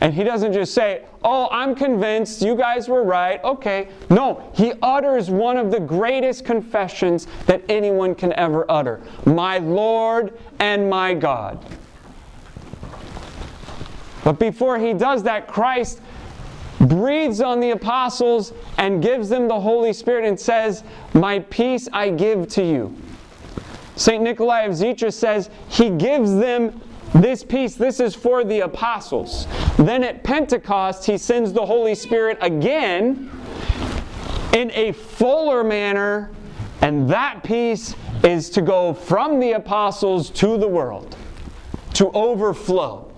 And 0.04 0.12
he 0.12 0.22
doesn't 0.22 0.52
just 0.52 0.74
say, 0.74 1.06
Oh, 1.22 1.48
I'm 1.50 1.74
convinced 1.74 2.42
you 2.42 2.56
guys 2.56 2.90
were 2.90 3.02
right. 3.02 3.42
Okay. 3.42 3.88
No, 4.10 4.52
he 4.54 4.74
utters 4.82 5.30
one 5.30 5.56
of 5.56 5.70
the 5.70 5.80
greatest 5.80 6.44
confessions 6.44 7.26
that 7.46 7.62
anyone 7.70 8.14
can 8.14 8.34
ever 8.34 8.70
utter 8.70 9.00
My 9.24 9.56
Lord 9.56 10.38
and 10.58 10.90
my 10.90 11.14
God. 11.14 11.64
But 14.24 14.38
before 14.38 14.78
he 14.78 14.92
does 14.92 15.22
that, 15.22 15.48
Christ 15.48 16.02
breathes 16.80 17.40
on 17.40 17.60
the 17.60 17.70
apostles 17.70 18.52
and 18.76 19.02
gives 19.02 19.30
them 19.30 19.48
the 19.48 19.58
Holy 19.58 19.94
Spirit 19.94 20.26
and 20.26 20.38
says, 20.38 20.84
My 21.14 21.38
peace 21.38 21.88
I 21.94 22.10
give 22.10 22.46
to 22.48 22.62
you. 22.62 22.94
St. 23.96 24.22
Nikolai 24.22 24.64
of 24.64 24.72
Zica 24.72 25.10
says 25.10 25.48
he 25.70 25.88
gives 25.88 26.34
them 26.34 26.78
this 27.14 27.44
peace. 27.44 27.76
This 27.76 28.00
is 28.00 28.14
for 28.14 28.44
the 28.44 28.60
apostles. 28.60 29.46
Then 29.76 30.04
at 30.04 30.24
Pentecost, 30.24 31.06
he 31.06 31.16
sends 31.16 31.52
the 31.52 31.64
Holy 31.64 31.94
Spirit 31.94 32.38
again 32.40 33.30
in 34.52 34.70
a 34.72 34.92
fuller 34.92 35.64
manner, 35.64 36.30
and 36.80 37.08
that 37.08 37.42
peace 37.42 37.94
is 38.22 38.50
to 38.50 38.62
go 38.62 38.92
from 38.92 39.40
the 39.40 39.52
apostles 39.52 40.30
to 40.30 40.58
the 40.58 40.68
world, 40.68 41.16
to 41.94 42.10
overflow. 42.10 43.10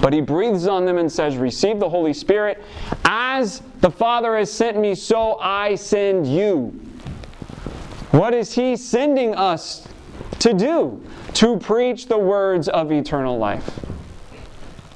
But 0.00 0.12
he 0.12 0.20
breathes 0.20 0.66
on 0.66 0.84
them 0.84 0.98
and 0.98 1.10
says, 1.10 1.36
Receive 1.36 1.78
the 1.78 1.88
Holy 1.88 2.12
Spirit. 2.12 2.62
As 3.04 3.62
the 3.80 3.90
Father 3.90 4.36
has 4.36 4.50
sent 4.50 4.78
me, 4.78 4.94
so 4.94 5.38
I 5.38 5.74
send 5.74 6.26
you. 6.26 6.68
What 8.10 8.34
is 8.34 8.52
he 8.52 8.76
sending 8.76 9.34
us 9.34 9.86
to 10.42 10.52
do? 10.52 11.00
To 11.34 11.56
preach 11.56 12.08
the 12.08 12.18
words 12.18 12.68
of 12.68 12.90
eternal 12.90 13.38
life. 13.38 13.78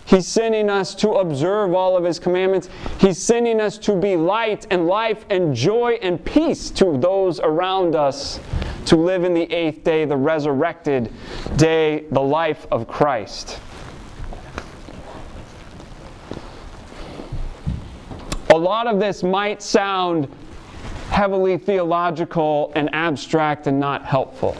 He's 0.04 0.26
sending 0.26 0.68
us 0.68 0.92
to 0.96 1.10
observe 1.12 1.72
all 1.72 1.96
of 1.96 2.02
His 2.02 2.18
commandments. 2.18 2.68
He's 2.98 3.18
sending 3.18 3.60
us 3.60 3.78
to 3.78 3.94
be 3.94 4.16
light 4.16 4.66
and 4.70 4.88
life 4.88 5.24
and 5.30 5.54
joy 5.54 5.98
and 6.02 6.24
peace 6.24 6.70
to 6.72 6.98
those 6.98 7.38
around 7.38 7.94
us, 7.94 8.40
to 8.86 8.96
live 8.96 9.22
in 9.22 9.34
the 9.34 9.52
eighth 9.52 9.84
day, 9.84 10.04
the 10.04 10.16
resurrected 10.16 11.12
day, 11.56 12.06
the 12.10 12.20
life 12.20 12.66
of 12.72 12.88
Christ. 12.88 13.60
A 18.50 18.58
lot 18.58 18.88
of 18.88 18.98
this 18.98 19.22
might 19.22 19.62
sound 19.62 20.28
heavily 21.10 21.56
theological 21.56 22.72
and 22.74 22.92
abstract 22.92 23.68
and 23.68 23.78
not 23.78 24.04
helpful. 24.04 24.56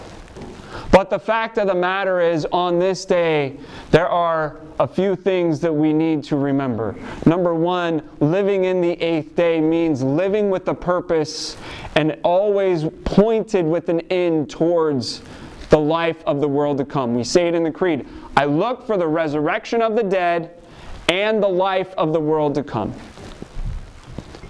But 0.97 1.11
the 1.11 1.19
fact 1.19 1.59
of 1.59 1.67
the 1.67 1.75
matter 1.75 2.23
is, 2.23 2.47
on 2.53 2.79
this 2.79 3.05
day, 3.05 3.59
there 3.91 4.09
are 4.09 4.57
a 4.81 4.89
few 4.89 5.15
things 5.15 5.61
that 5.61 5.71
we 5.71 5.93
need 5.93 6.25
to 6.25 6.37
remember. 6.37 6.97
Number 7.27 7.55
one, 7.55 8.01
living 8.21 8.65
in 8.65 8.81
the 8.81 8.93
eighth 8.93 9.37
day 9.37 9.61
means 9.61 10.03
living 10.03 10.49
with 10.49 10.67
a 10.69 10.75
purpose 10.75 11.59
and 11.97 12.17
always 12.25 12.87
pointed 13.05 13.67
with 13.67 13.91
an 13.91 14.01
end 14.09 14.49
towards 14.49 15.21
the 15.69 15.79
life 15.79 16.25
of 16.25 16.41
the 16.41 16.49
world 16.49 16.79
to 16.79 16.87
come. 16.87 17.15
We 17.15 17.25
say 17.25 17.47
it 17.47 17.55
in 17.55 17.65
the 17.65 17.73
Creed 17.73 18.09
I 18.35 18.47
look 18.47 18.87
for 18.87 18.97
the 18.97 19.07
resurrection 19.07 19.83
of 19.83 19.97
the 19.97 20.03
dead 20.03 20.63
and 21.11 21.43
the 21.43 21.49
life 21.49 21.93
of 21.99 22.15
the 22.15 22.21
world 22.21 22.55
to 22.55 22.63
come. 22.63 22.95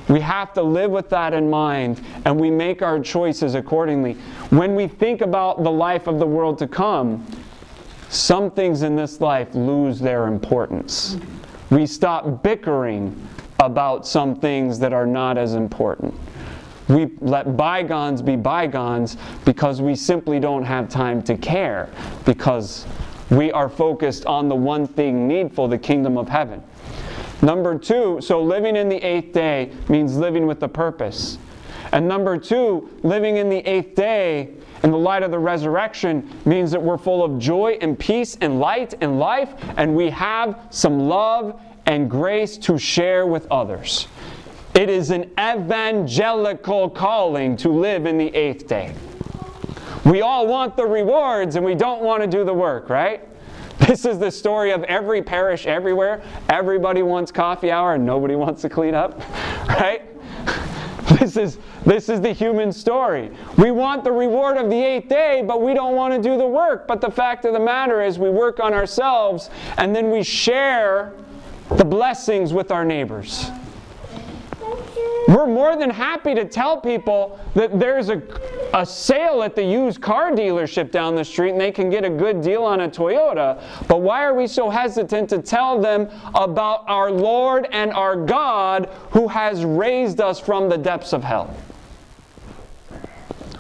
We 0.09 0.21
have 0.21 0.53
to 0.55 0.63
live 0.63 0.91
with 0.91 1.09
that 1.11 1.35
in 1.35 1.51
mind 1.51 2.01
and 2.25 2.39
we 2.39 2.51
make 2.51 2.83
our 2.83 3.01
choices 3.01 3.55
accordingly. 3.55 4.15
When 4.51 4.75
we 4.75 4.87
think 4.87 5.21
about 5.21 5.65
the 5.65 5.71
life 5.71 6.07
of 6.07 6.19
the 6.19 6.27
world 6.27 6.59
to 6.59 6.69
come, 6.69 7.27
some 8.09 8.51
things 8.51 8.83
in 8.83 8.95
this 8.95 9.21
life 9.21 9.55
lose 9.55 9.99
their 9.99 10.29
importance. 10.29 11.17
We 11.71 11.87
stop 11.87 12.43
bickering 12.43 13.29
about 13.59 14.07
some 14.07 14.37
things 14.37 14.79
that 14.79 14.93
are 14.93 15.07
not 15.07 15.39
as 15.39 15.55
important. 15.55 16.15
We 16.89 17.11
let 17.21 17.57
bygones 17.57 18.23
be 18.23 18.37
bygones 18.37 19.17
because 19.45 19.83
we 19.83 19.97
simply 19.97 20.39
don't 20.39 20.63
have 20.63 20.89
time 20.89 21.21
to 21.23 21.37
care 21.37 21.89
because 22.25 22.87
we 23.31 23.51
are 23.51 23.69
focused 23.69 24.25
on 24.27 24.49
the 24.49 24.55
one 24.55 24.87
thing 24.87 25.27
needful, 25.27 25.67
the 25.67 25.79
kingdom 25.79 26.17
of 26.17 26.29
heaven. 26.29 26.63
Number 27.43 27.79
two, 27.79 28.21
so 28.21 28.43
living 28.43 28.77
in 28.77 28.89
the 28.89 28.97
eighth 28.97 29.33
day 29.33 29.71
means 29.89 30.17
living 30.17 30.47
with 30.47 30.63
a 30.63 30.69
purpose. 30.69 31.39
And 31.93 32.09
number 32.09 32.39
two, 32.39 32.91
living 33.03 33.37
in 33.37 33.49
the 33.49 33.59
eighth 33.59 33.95
day 33.95 34.51
in 34.83 34.91
the 34.91 34.99
light 34.99 35.23
of 35.23 35.31
the 35.31 35.39
resurrection 35.39 36.29
means 36.45 36.71
that 36.71 36.83
we're 36.83 36.99
full 36.99 37.25
of 37.25 37.39
joy 37.39 37.79
and 37.81 37.99
peace 37.99 38.37
and 38.41 38.61
light 38.61 38.95
and 39.01 39.19
life, 39.19 39.55
and 39.77 39.95
we 39.95 40.11
have 40.11 40.59
some 40.71 41.09
love 41.09 41.61
and 41.87 42.11
grace 42.11 42.57
to 42.59 42.79
share 42.79 43.27
with 43.27 43.47
others. 43.51 44.09
It 44.75 44.91
is 44.91 45.11
an 45.11 45.31
evangelical 45.41 46.91
calling 46.91 47.57
to 47.59 47.71
live 47.71 48.07
in 48.07 48.19
the 48.19 48.35
eighth 48.35 48.67
day. 48.67 48.95
We 50.05 50.21
all 50.21 50.47
want 50.47 50.77
the 50.77 50.85
rewards 50.85 51.57
and 51.57 51.65
we 51.65 51.75
don't 51.75 52.03
want 52.03 52.23
to 52.23 52.29
do 52.29 52.45
the 52.45 52.55
work, 52.55 52.89
right? 52.89 53.27
This 53.81 54.05
is 54.05 54.19
the 54.19 54.31
story 54.31 54.73
of 54.73 54.83
every 54.85 55.23
parish 55.23 55.67
everywhere. 55.67 56.23
Everybody 56.49 57.03
wants 57.03 57.31
coffee 57.31 57.71
hour 57.71 57.95
and 57.95 58.07
nobody 58.07 58.35
wants 58.35 58.63
to 58.63 58.69
clean 58.69 58.95
up, 58.95 59.19
right? 59.69 60.03
This 61.19 61.37
is, 61.37 61.59
this 61.85 62.09
is 62.09 62.21
the 62.21 62.33
human 62.33 62.73
story. 62.73 63.31
We 63.59 63.71
want 63.71 64.03
the 64.03 64.11
reward 64.11 64.57
of 64.57 64.71
the 64.71 64.83
eighth 64.83 65.09
day, 65.09 65.45
but 65.47 65.63
we 65.63 65.73
don't 65.73 65.95
want 65.95 66.15
to 66.15 66.21
do 66.21 66.37
the 66.37 66.47
work. 66.47 66.89
But 66.89 67.01
the 67.01 67.11
fact 67.11 67.45
of 67.45 67.53
the 67.53 67.61
matter 67.61 68.03
is, 68.03 68.19
we 68.19 68.29
work 68.29 68.59
on 68.59 68.75
ourselves 68.75 69.51
and 69.77 69.95
then 69.95 70.11
we 70.11 70.25
share 70.25 71.13
the 71.71 71.85
blessings 71.85 72.53
with 72.53 72.71
our 72.71 72.85
neighbors. 72.85 73.51
We're 75.29 75.47
more 75.47 75.77
than 75.77 75.91
happy 75.91 76.35
to 76.35 76.45
tell 76.45 76.81
people 76.81 77.41
that 77.55 77.79
there's 77.79 78.09
a, 78.09 78.23
a 78.77 78.85
sale 78.85 79.43
at 79.43 79.57
the 79.57 79.65
used 79.65 80.03
car 80.03 80.31
dealership 80.33 80.91
down 80.91 81.15
the 81.15 81.25
street 81.25 81.53
and 81.53 81.61
they 81.61 81.73
can 81.73 81.89
get 81.89 82.05
a 82.05 82.11
good 82.11 82.43
deal 82.43 82.63
on 82.63 82.83
a 82.83 82.89
Toyota. 82.89 83.63
But 83.89 84.03
why 84.03 84.23
are 84.23 84.35
we 84.35 84.47
so 84.47 84.69
hesitant 84.69 85.31
to 85.31 85.41
tell 85.41 85.81
them 85.81 86.11
about 86.35 86.85
our 86.87 87.11
Lord 87.11 87.69
and 87.73 87.91
our 87.95 88.15
God 88.15 88.91
who 89.13 89.29
has 89.29 89.65
raised 89.65 90.21
us 90.21 90.39
from 90.39 90.69
the 90.69 90.77
depths 90.77 91.15
of 91.15 91.25
hell? 91.25 91.57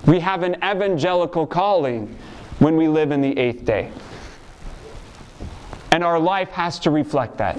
We 0.06 0.20
have 0.20 0.42
an 0.42 0.56
evangelical 0.56 1.46
calling 1.46 2.14
when 2.58 2.76
we 2.76 2.87
live 2.87 3.11
in 3.11 3.23
the 3.23 3.38
eighth 3.38 3.64
day. 3.64 3.90
And 5.92 6.04
our 6.04 6.20
life 6.20 6.50
has 6.50 6.78
to 6.80 6.90
reflect 6.90 7.38
that. 7.38 7.58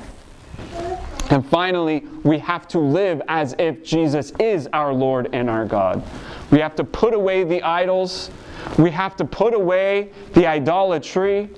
And 1.29 1.45
finally, 1.45 2.05
we 2.23 2.39
have 2.39 2.67
to 2.69 2.79
live 2.79 3.21
as 3.27 3.53
if 3.59 3.83
Jesus 3.83 4.31
is 4.39 4.67
our 4.71 4.93
Lord 4.93 5.29
and 5.33 5.49
our 5.49 5.65
God. 5.65 6.03
We 6.51 6.59
have 6.59 6.75
to 6.75 6.83
put 6.83 7.13
away 7.13 7.43
the 7.43 7.61
idols. 7.63 8.31
We 8.79 8.91
have 8.91 9.17
to 9.17 9.25
put 9.25 9.53
away 9.53 10.11
the 10.33 10.47
idolatry. 10.47 11.49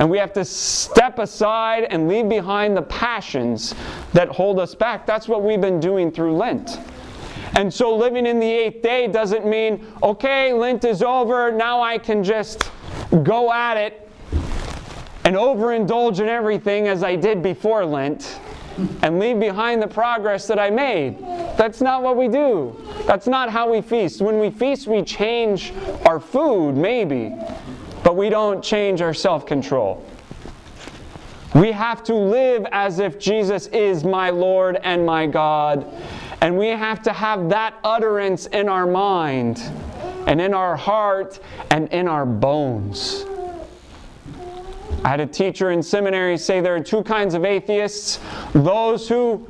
And 0.00 0.10
we 0.10 0.18
have 0.18 0.32
to 0.34 0.44
step 0.44 1.18
aside 1.18 1.84
and 1.90 2.08
leave 2.08 2.28
behind 2.28 2.76
the 2.76 2.82
passions 2.82 3.74
that 4.12 4.28
hold 4.28 4.58
us 4.58 4.74
back. 4.74 5.06
That's 5.06 5.28
what 5.28 5.42
we've 5.42 5.60
been 5.60 5.80
doing 5.80 6.10
through 6.10 6.36
Lent. 6.36 6.78
And 7.56 7.72
so 7.72 7.96
living 7.96 8.26
in 8.26 8.38
the 8.40 8.50
eighth 8.50 8.82
day 8.82 9.06
doesn't 9.06 9.46
mean, 9.46 9.86
okay, 10.02 10.52
Lent 10.52 10.84
is 10.84 11.02
over, 11.02 11.50
now 11.50 11.80
I 11.80 11.98
can 11.98 12.22
just 12.22 12.70
go 13.22 13.52
at 13.52 13.76
it 13.76 14.08
and 15.24 15.34
overindulge 15.34 16.20
in 16.20 16.28
everything 16.28 16.88
as 16.88 17.02
I 17.02 17.16
did 17.16 17.42
before 17.42 17.84
Lent 17.84 18.38
and 19.02 19.18
leave 19.18 19.40
behind 19.40 19.82
the 19.82 19.86
progress 19.88 20.46
that 20.46 20.58
I 20.58 20.70
made. 20.70 21.18
That's 21.56 21.80
not 21.80 22.02
what 22.02 22.16
we 22.16 22.28
do. 22.28 22.76
That's 23.06 23.26
not 23.26 23.50
how 23.50 23.70
we 23.70 23.80
feast. 23.80 24.20
When 24.20 24.38
we 24.38 24.50
feast, 24.50 24.86
we 24.86 25.02
change 25.02 25.72
our 26.06 26.20
food, 26.20 26.76
maybe, 26.76 27.34
but 28.04 28.16
we 28.16 28.28
don't 28.28 28.62
change 28.62 29.00
our 29.00 29.14
self 29.14 29.46
control. 29.46 30.04
We 31.54 31.72
have 31.72 32.04
to 32.04 32.14
live 32.14 32.66
as 32.72 32.98
if 32.98 33.18
Jesus 33.18 33.68
is 33.68 34.04
my 34.04 34.30
Lord 34.30 34.78
and 34.82 35.04
my 35.04 35.26
God, 35.26 35.86
and 36.40 36.56
we 36.56 36.68
have 36.68 37.02
to 37.02 37.12
have 37.12 37.48
that 37.48 37.74
utterance 37.82 38.46
in 38.46 38.68
our 38.68 38.86
mind 38.86 39.58
and 40.26 40.40
in 40.40 40.52
our 40.52 40.76
heart 40.76 41.40
and 41.70 41.88
in 41.88 42.06
our 42.06 42.26
bones. 42.26 43.24
I 45.04 45.08
had 45.08 45.20
a 45.20 45.26
teacher 45.26 45.70
in 45.70 45.82
seminary 45.82 46.36
say 46.36 46.60
there 46.60 46.74
are 46.74 46.82
two 46.82 47.02
kinds 47.02 47.34
of 47.34 47.44
atheists 47.44 48.20
those 48.52 49.08
who 49.08 49.48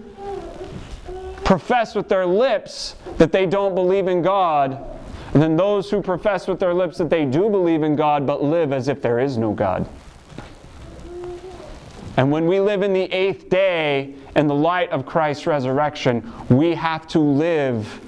profess 1.44 1.94
with 1.94 2.08
their 2.08 2.26
lips 2.26 2.96
that 3.16 3.32
they 3.32 3.46
don't 3.46 3.74
believe 3.74 4.06
in 4.06 4.20
God, 4.20 4.84
and 5.32 5.42
then 5.42 5.56
those 5.56 5.90
who 5.90 6.02
profess 6.02 6.46
with 6.46 6.60
their 6.60 6.74
lips 6.74 6.98
that 6.98 7.08
they 7.08 7.24
do 7.24 7.48
believe 7.48 7.82
in 7.82 7.96
God 7.96 8.26
but 8.26 8.42
live 8.42 8.72
as 8.72 8.88
if 8.88 9.00
there 9.00 9.18
is 9.18 9.38
no 9.38 9.52
God. 9.52 9.88
And 12.18 12.32
when 12.32 12.46
we 12.46 12.60
live 12.60 12.82
in 12.82 12.92
the 12.92 13.04
eighth 13.04 13.48
day 13.48 14.14
in 14.36 14.46
the 14.48 14.54
light 14.54 14.90
of 14.90 15.06
Christ's 15.06 15.46
resurrection, 15.46 16.32
we 16.48 16.74
have 16.74 17.06
to 17.08 17.20
live 17.20 18.00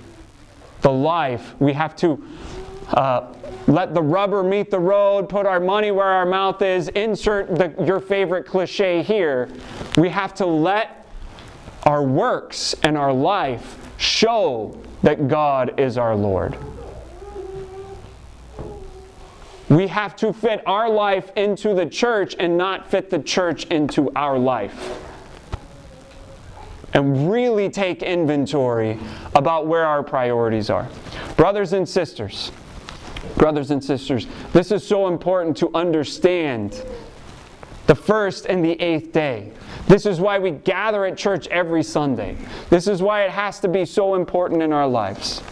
the 0.82 0.90
life. 0.90 1.54
We 1.60 1.72
have 1.72 1.94
to 1.96 2.22
uh, 2.92 3.32
let 3.66 3.94
the 3.94 4.02
rubber 4.02 4.42
meet 4.42 4.70
the 4.70 4.78
road, 4.78 5.28
put 5.28 5.46
our 5.46 5.60
money 5.60 5.90
where 5.90 6.06
our 6.06 6.26
mouth 6.26 6.60
is, 6.62 6.88
insert 6.88 7.54
the, 7.54 7.74
your 7.84 8.00
favorite 8.00 8.46
cliche 8.46 9.02
here. 9.02 9.48
We 9.96 10.08
have 10.08 10.34
to 10.34 10.46
let 10.46 11.06
our 11.84 12.02
works 12.02 12.74
and 12.82 12.98
our 12.98 13.12
life 13.12 13.78
show 13.96 14.80
that 15.02 15.28
God 15.28 15.78
is 15.78 15.96
our 15.96 16.16
Lord. 16.16 16.56
We 19.68 19.86
have 19.86 20.16
to 20.16 20.32
fit 20.32 20.62
our 20.66 20.90
life 20.90 21.30
into 21.36 21.74
the 21.74 21.86
church 21.86 22.34
and 22.40 22.58
not 22.58 22.90
fit 22.90 23.08
the 23.08 23.20
church 23.20 23.66
into 23.66 24.10
our 24.16 24.36
life. 24.36 24.98
And 26.92 27.30
really 27.30 27.70
take 27.70 28.02
inventory 28.02 28.98
about 29.36 29.68
where 29.68 29.86
our 29.86 30.02
priorities 30.02 30.70
are. 30.70 30.88
Brothers 31.36 31.72
and 31.72 31.88
sisters, 31.88 32.50
Brothers 33.36 33.70
and 33.70 33.82
sisters, 33.82 34.26
this 34.52 34.72
is 34.72 34.86
so 34.86 35.08
important 35.08 35.56
to 35.58 35.70
understand 35.74 36.84
the 37.86 37.94
first 37.94 38.46
and 38.46 38.64
the 38.64 38.80
eighth 38.80 39.12
day. 39.12 39.50
This 39.88 40.06
is 40.06 40.20
why 40.20 40.38
we 40.38 40.52
gather 40.52 41.04
at 41.06 41.16
church 41.16 41.48
every 41.48 41.82
Sunday. 41.82 42.36
This 42.68 42.86
is 42.86 43.02
why 43.02 43.24
it 43.24 43.30
has 43.30 43.60
to 43.60 43.68
be 43.68 43.84
so 43.84 44.14
important 44.14 44.62
in 44.62 44.72
our 44.72 44.86
lives. 44.86 45.42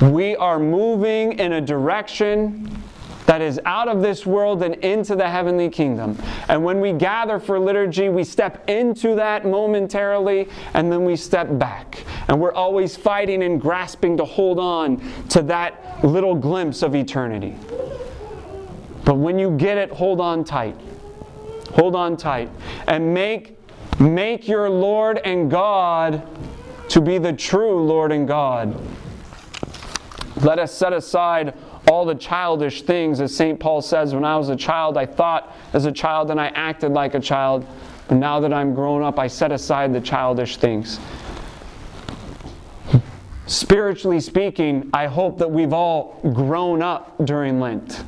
We 0.00 0.36
are 0.36 0.58
moving 0.58 1.38
in 1.38 1.52
a 1.52 1.60
direction 1.60 2.82
that 3.26 3.40
is 3.40 3.60
out 3.64 3.88
of 3.88 4.00
this 4.00 4.24
world 4.24 4.62
and 4.62 4.76
into 4.76 5.16
the 5.16 5.28
heavenly 5.28 5.68
kingdom. 5.68 6.16
And 6.48 6.64
when 6.64 6.80
we 6.80 6.92
gather 6.92 7.38
for 7.38 7.58
liturgy, 7.58 8.08
we 8.08 8.24
step 8.24 8.68
into 8.68 9.14
that 9.16 9.44
momentarily 9.44 10.48
and 10.74 10.90
then 10.90 11.04
we 11.04 11.16
step 11.16 11.58
back. 11.58 12.04
And 12.28 12.40
we're 12.40 12.54
always 12.54 12.96
fighting 12.96 13.42
and 13.42 13.60
grasping 13.60 14.16
to 14.16 14.24
hold 14.24 14.58
on 14.58 15.02
to 15.30 15.42
that 15.42 16.04
little 16.04 16.34
glimpse 16.34 16.82
of 16.82 16.94
eternity. 16.94 17.56
But 19.04 19.16
when 19.16 19.38
you 19.38 19.56
get 19.56 19.76
it, 19.78 19.90
hold 19.90 20.20
on 20.20 20.44
tight. 20.44 20.76
Hold 21.74 21.94
on 21.94 22.16
tight. 22.16 22.50
And 22.86 23.12
make, 23.12 23.58
make 24.00 24.48
your 24.48 24.70
Lord 24.70 25.18
and 25.18 25.50
God 25.50 26.26
to 26.88 27.00
be 27.00 27.18
the 27.18 27.32
true 27.32 27.84
Lord 27.84 28.12
and 28.12 28.26
God. 28.26 28.80
Let 30.42 30.58
us 30.58 30.72
set 30.72 30.92
aside 30.92 31.54
all 31.88 32.04
the 32.04 32.14
childish 32.14 32.82
things, 32.82 33.20
as 33.20 33.34
St. 33.34 33.58
Paul 33.58 33.80
says, 33.80 34.14
when 34.14 34.24
I 34.24 34.36
was 34.36 34.48
a 34.48 34.56
child, 34.56 34.96
I 34.96 35.06
thought 35.06 35.56
as 35.72 35.84
a 35.84 35.92
child 35.92 36.30
and 36.30 36.40
I 36.40 36.46
acted 36.48 36.92
like 36.92 37.14
a 37.14 37.20
child. 37.20 37.66
But 38.08 38.16
now 38.16 38.40
that 38.40 38.52
I'm 38.52 38.74
grown 38.74 39.02
up, 39.02 39.18
I 39.18 39.26
set 39.26 39.52
aside 39.52 39.92
the 39.92 40.00
childish 40.00 40.56
things. 40.56 40.98
Spiritually 43.46 44.18
speaking, 44.18 44.90
I 44.92 45.06
hope 45.06 45.38
that 45.38 45.50
we've 45.50 45.72
all 45.72 46.20
grown 46.32 46.82
up 46.82 47.14
during 47.24 47.60
Lent. 47.60 48.04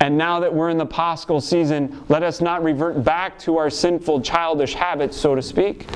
And 0.00 0.16
now 0.16 0.40
that 0.40 0.52
we're 0.52 0.70
in 0.70 0.78
the 0.78 0.86
Paschal 0.86 1.40
season, 1.40 2.02
let 2.08 2.22
us 2.22 2.40
not 2.40 2.62
revert 2.62 3.02
back 3.02 3.38
to 3.40 3.56
our 3.58 3.70
sinful, 3.70 4.22
childish 4.22 4.74
habits, 4.74 5.16
so 5.16 5.34
to 5.34 5.42
speak, 5.42 5.86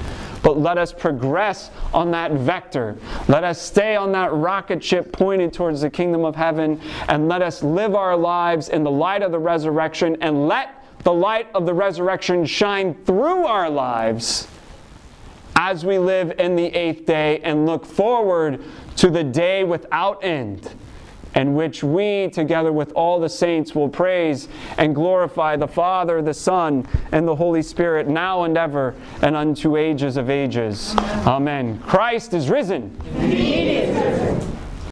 but 0.43 0.59
let 0.59 0.79
us 0.79 0.93
progress 0.93 1.71
on 1.93 2.11
that 2.13 2.33
vector. 2.33 2.97
Let 3.29 3.45
us 3.45 3.61
stay 3.61 3.97
on 3.97 4.13
that 4.13 4.33
rocket 4.33 4.83
ship 4.83 5.13
pointed 5.13 5.53
towards 5.53 5.81
the 5.81 5.91
kingdom 5.91 6.25
of 6.25 6.37
heaven, 6.37 6.81
and 7.09 7.29
let 7.29 7.43
us 7.43 7.63
live 7.63 7.95
our 7.95 8.17
lives 8.17 8.69
in 8.69 8.85
the 8.85 8.91
light 8.91 9.23
of 9.23 9.33
the 9.33 9.39
resurrection, 9.39 10.17
and 10.21 10.49
let 10.49 10.85
the 11.05 11.13
light 11.13 11.49
of 11.55 11.67
the 11.67 11.75
resurrection 11.75 12.45
shine 12.45 12.95
through 13.05 13.47
our 13.47 13.71
lives 13.71 14.47
as 15.57 15.85
we 15.85 15.99
live 15.99 16.33
in 16.39 16.57
the 16.57 16.67
eighth 16.67 17.07
day 17.07 17.39
and 17.41 17.67
look 17.67 17.85
forward 17.85 18.63
to 18.97 19.11
the 19.11 19.25
day 19.25 19.65
without 19.65 20.23
end 20.25 20.75
in 21.35 21.55
which 21.55 21.83
we, 21.83 22.29
together 22.31 22.73
with 22.73 22.93
all 22.93 23.21
the 23.21 23.29
saints, 23.29 23.75
will 23.75 23.89
praise 23.89 24.49
and 24.79 24.95
glorify 24.95 25.57
the 25.57 25.69
Father, 25.69 26.23
the 26.23 26.35
Son, 26.35 26.87
and 27.13 27.27
the 27.27 27.37
Holy 27.37 27.63
Spirit, 27.63 28.09
now 28.09 28.45
and 28.45 28.57
ever, 28.57 28.95
and 29.23 29.37
unto 29.37 29.77
ages 29.77 30.17
of 30.17 30.31
ages. 30.31 30.95
Amen. 31.27 31.79
Christ 31.81 32.35
is 32.35 32.51
risen. 32.51 32.97
Is 33.17 33.95
risen. 33.97 34.60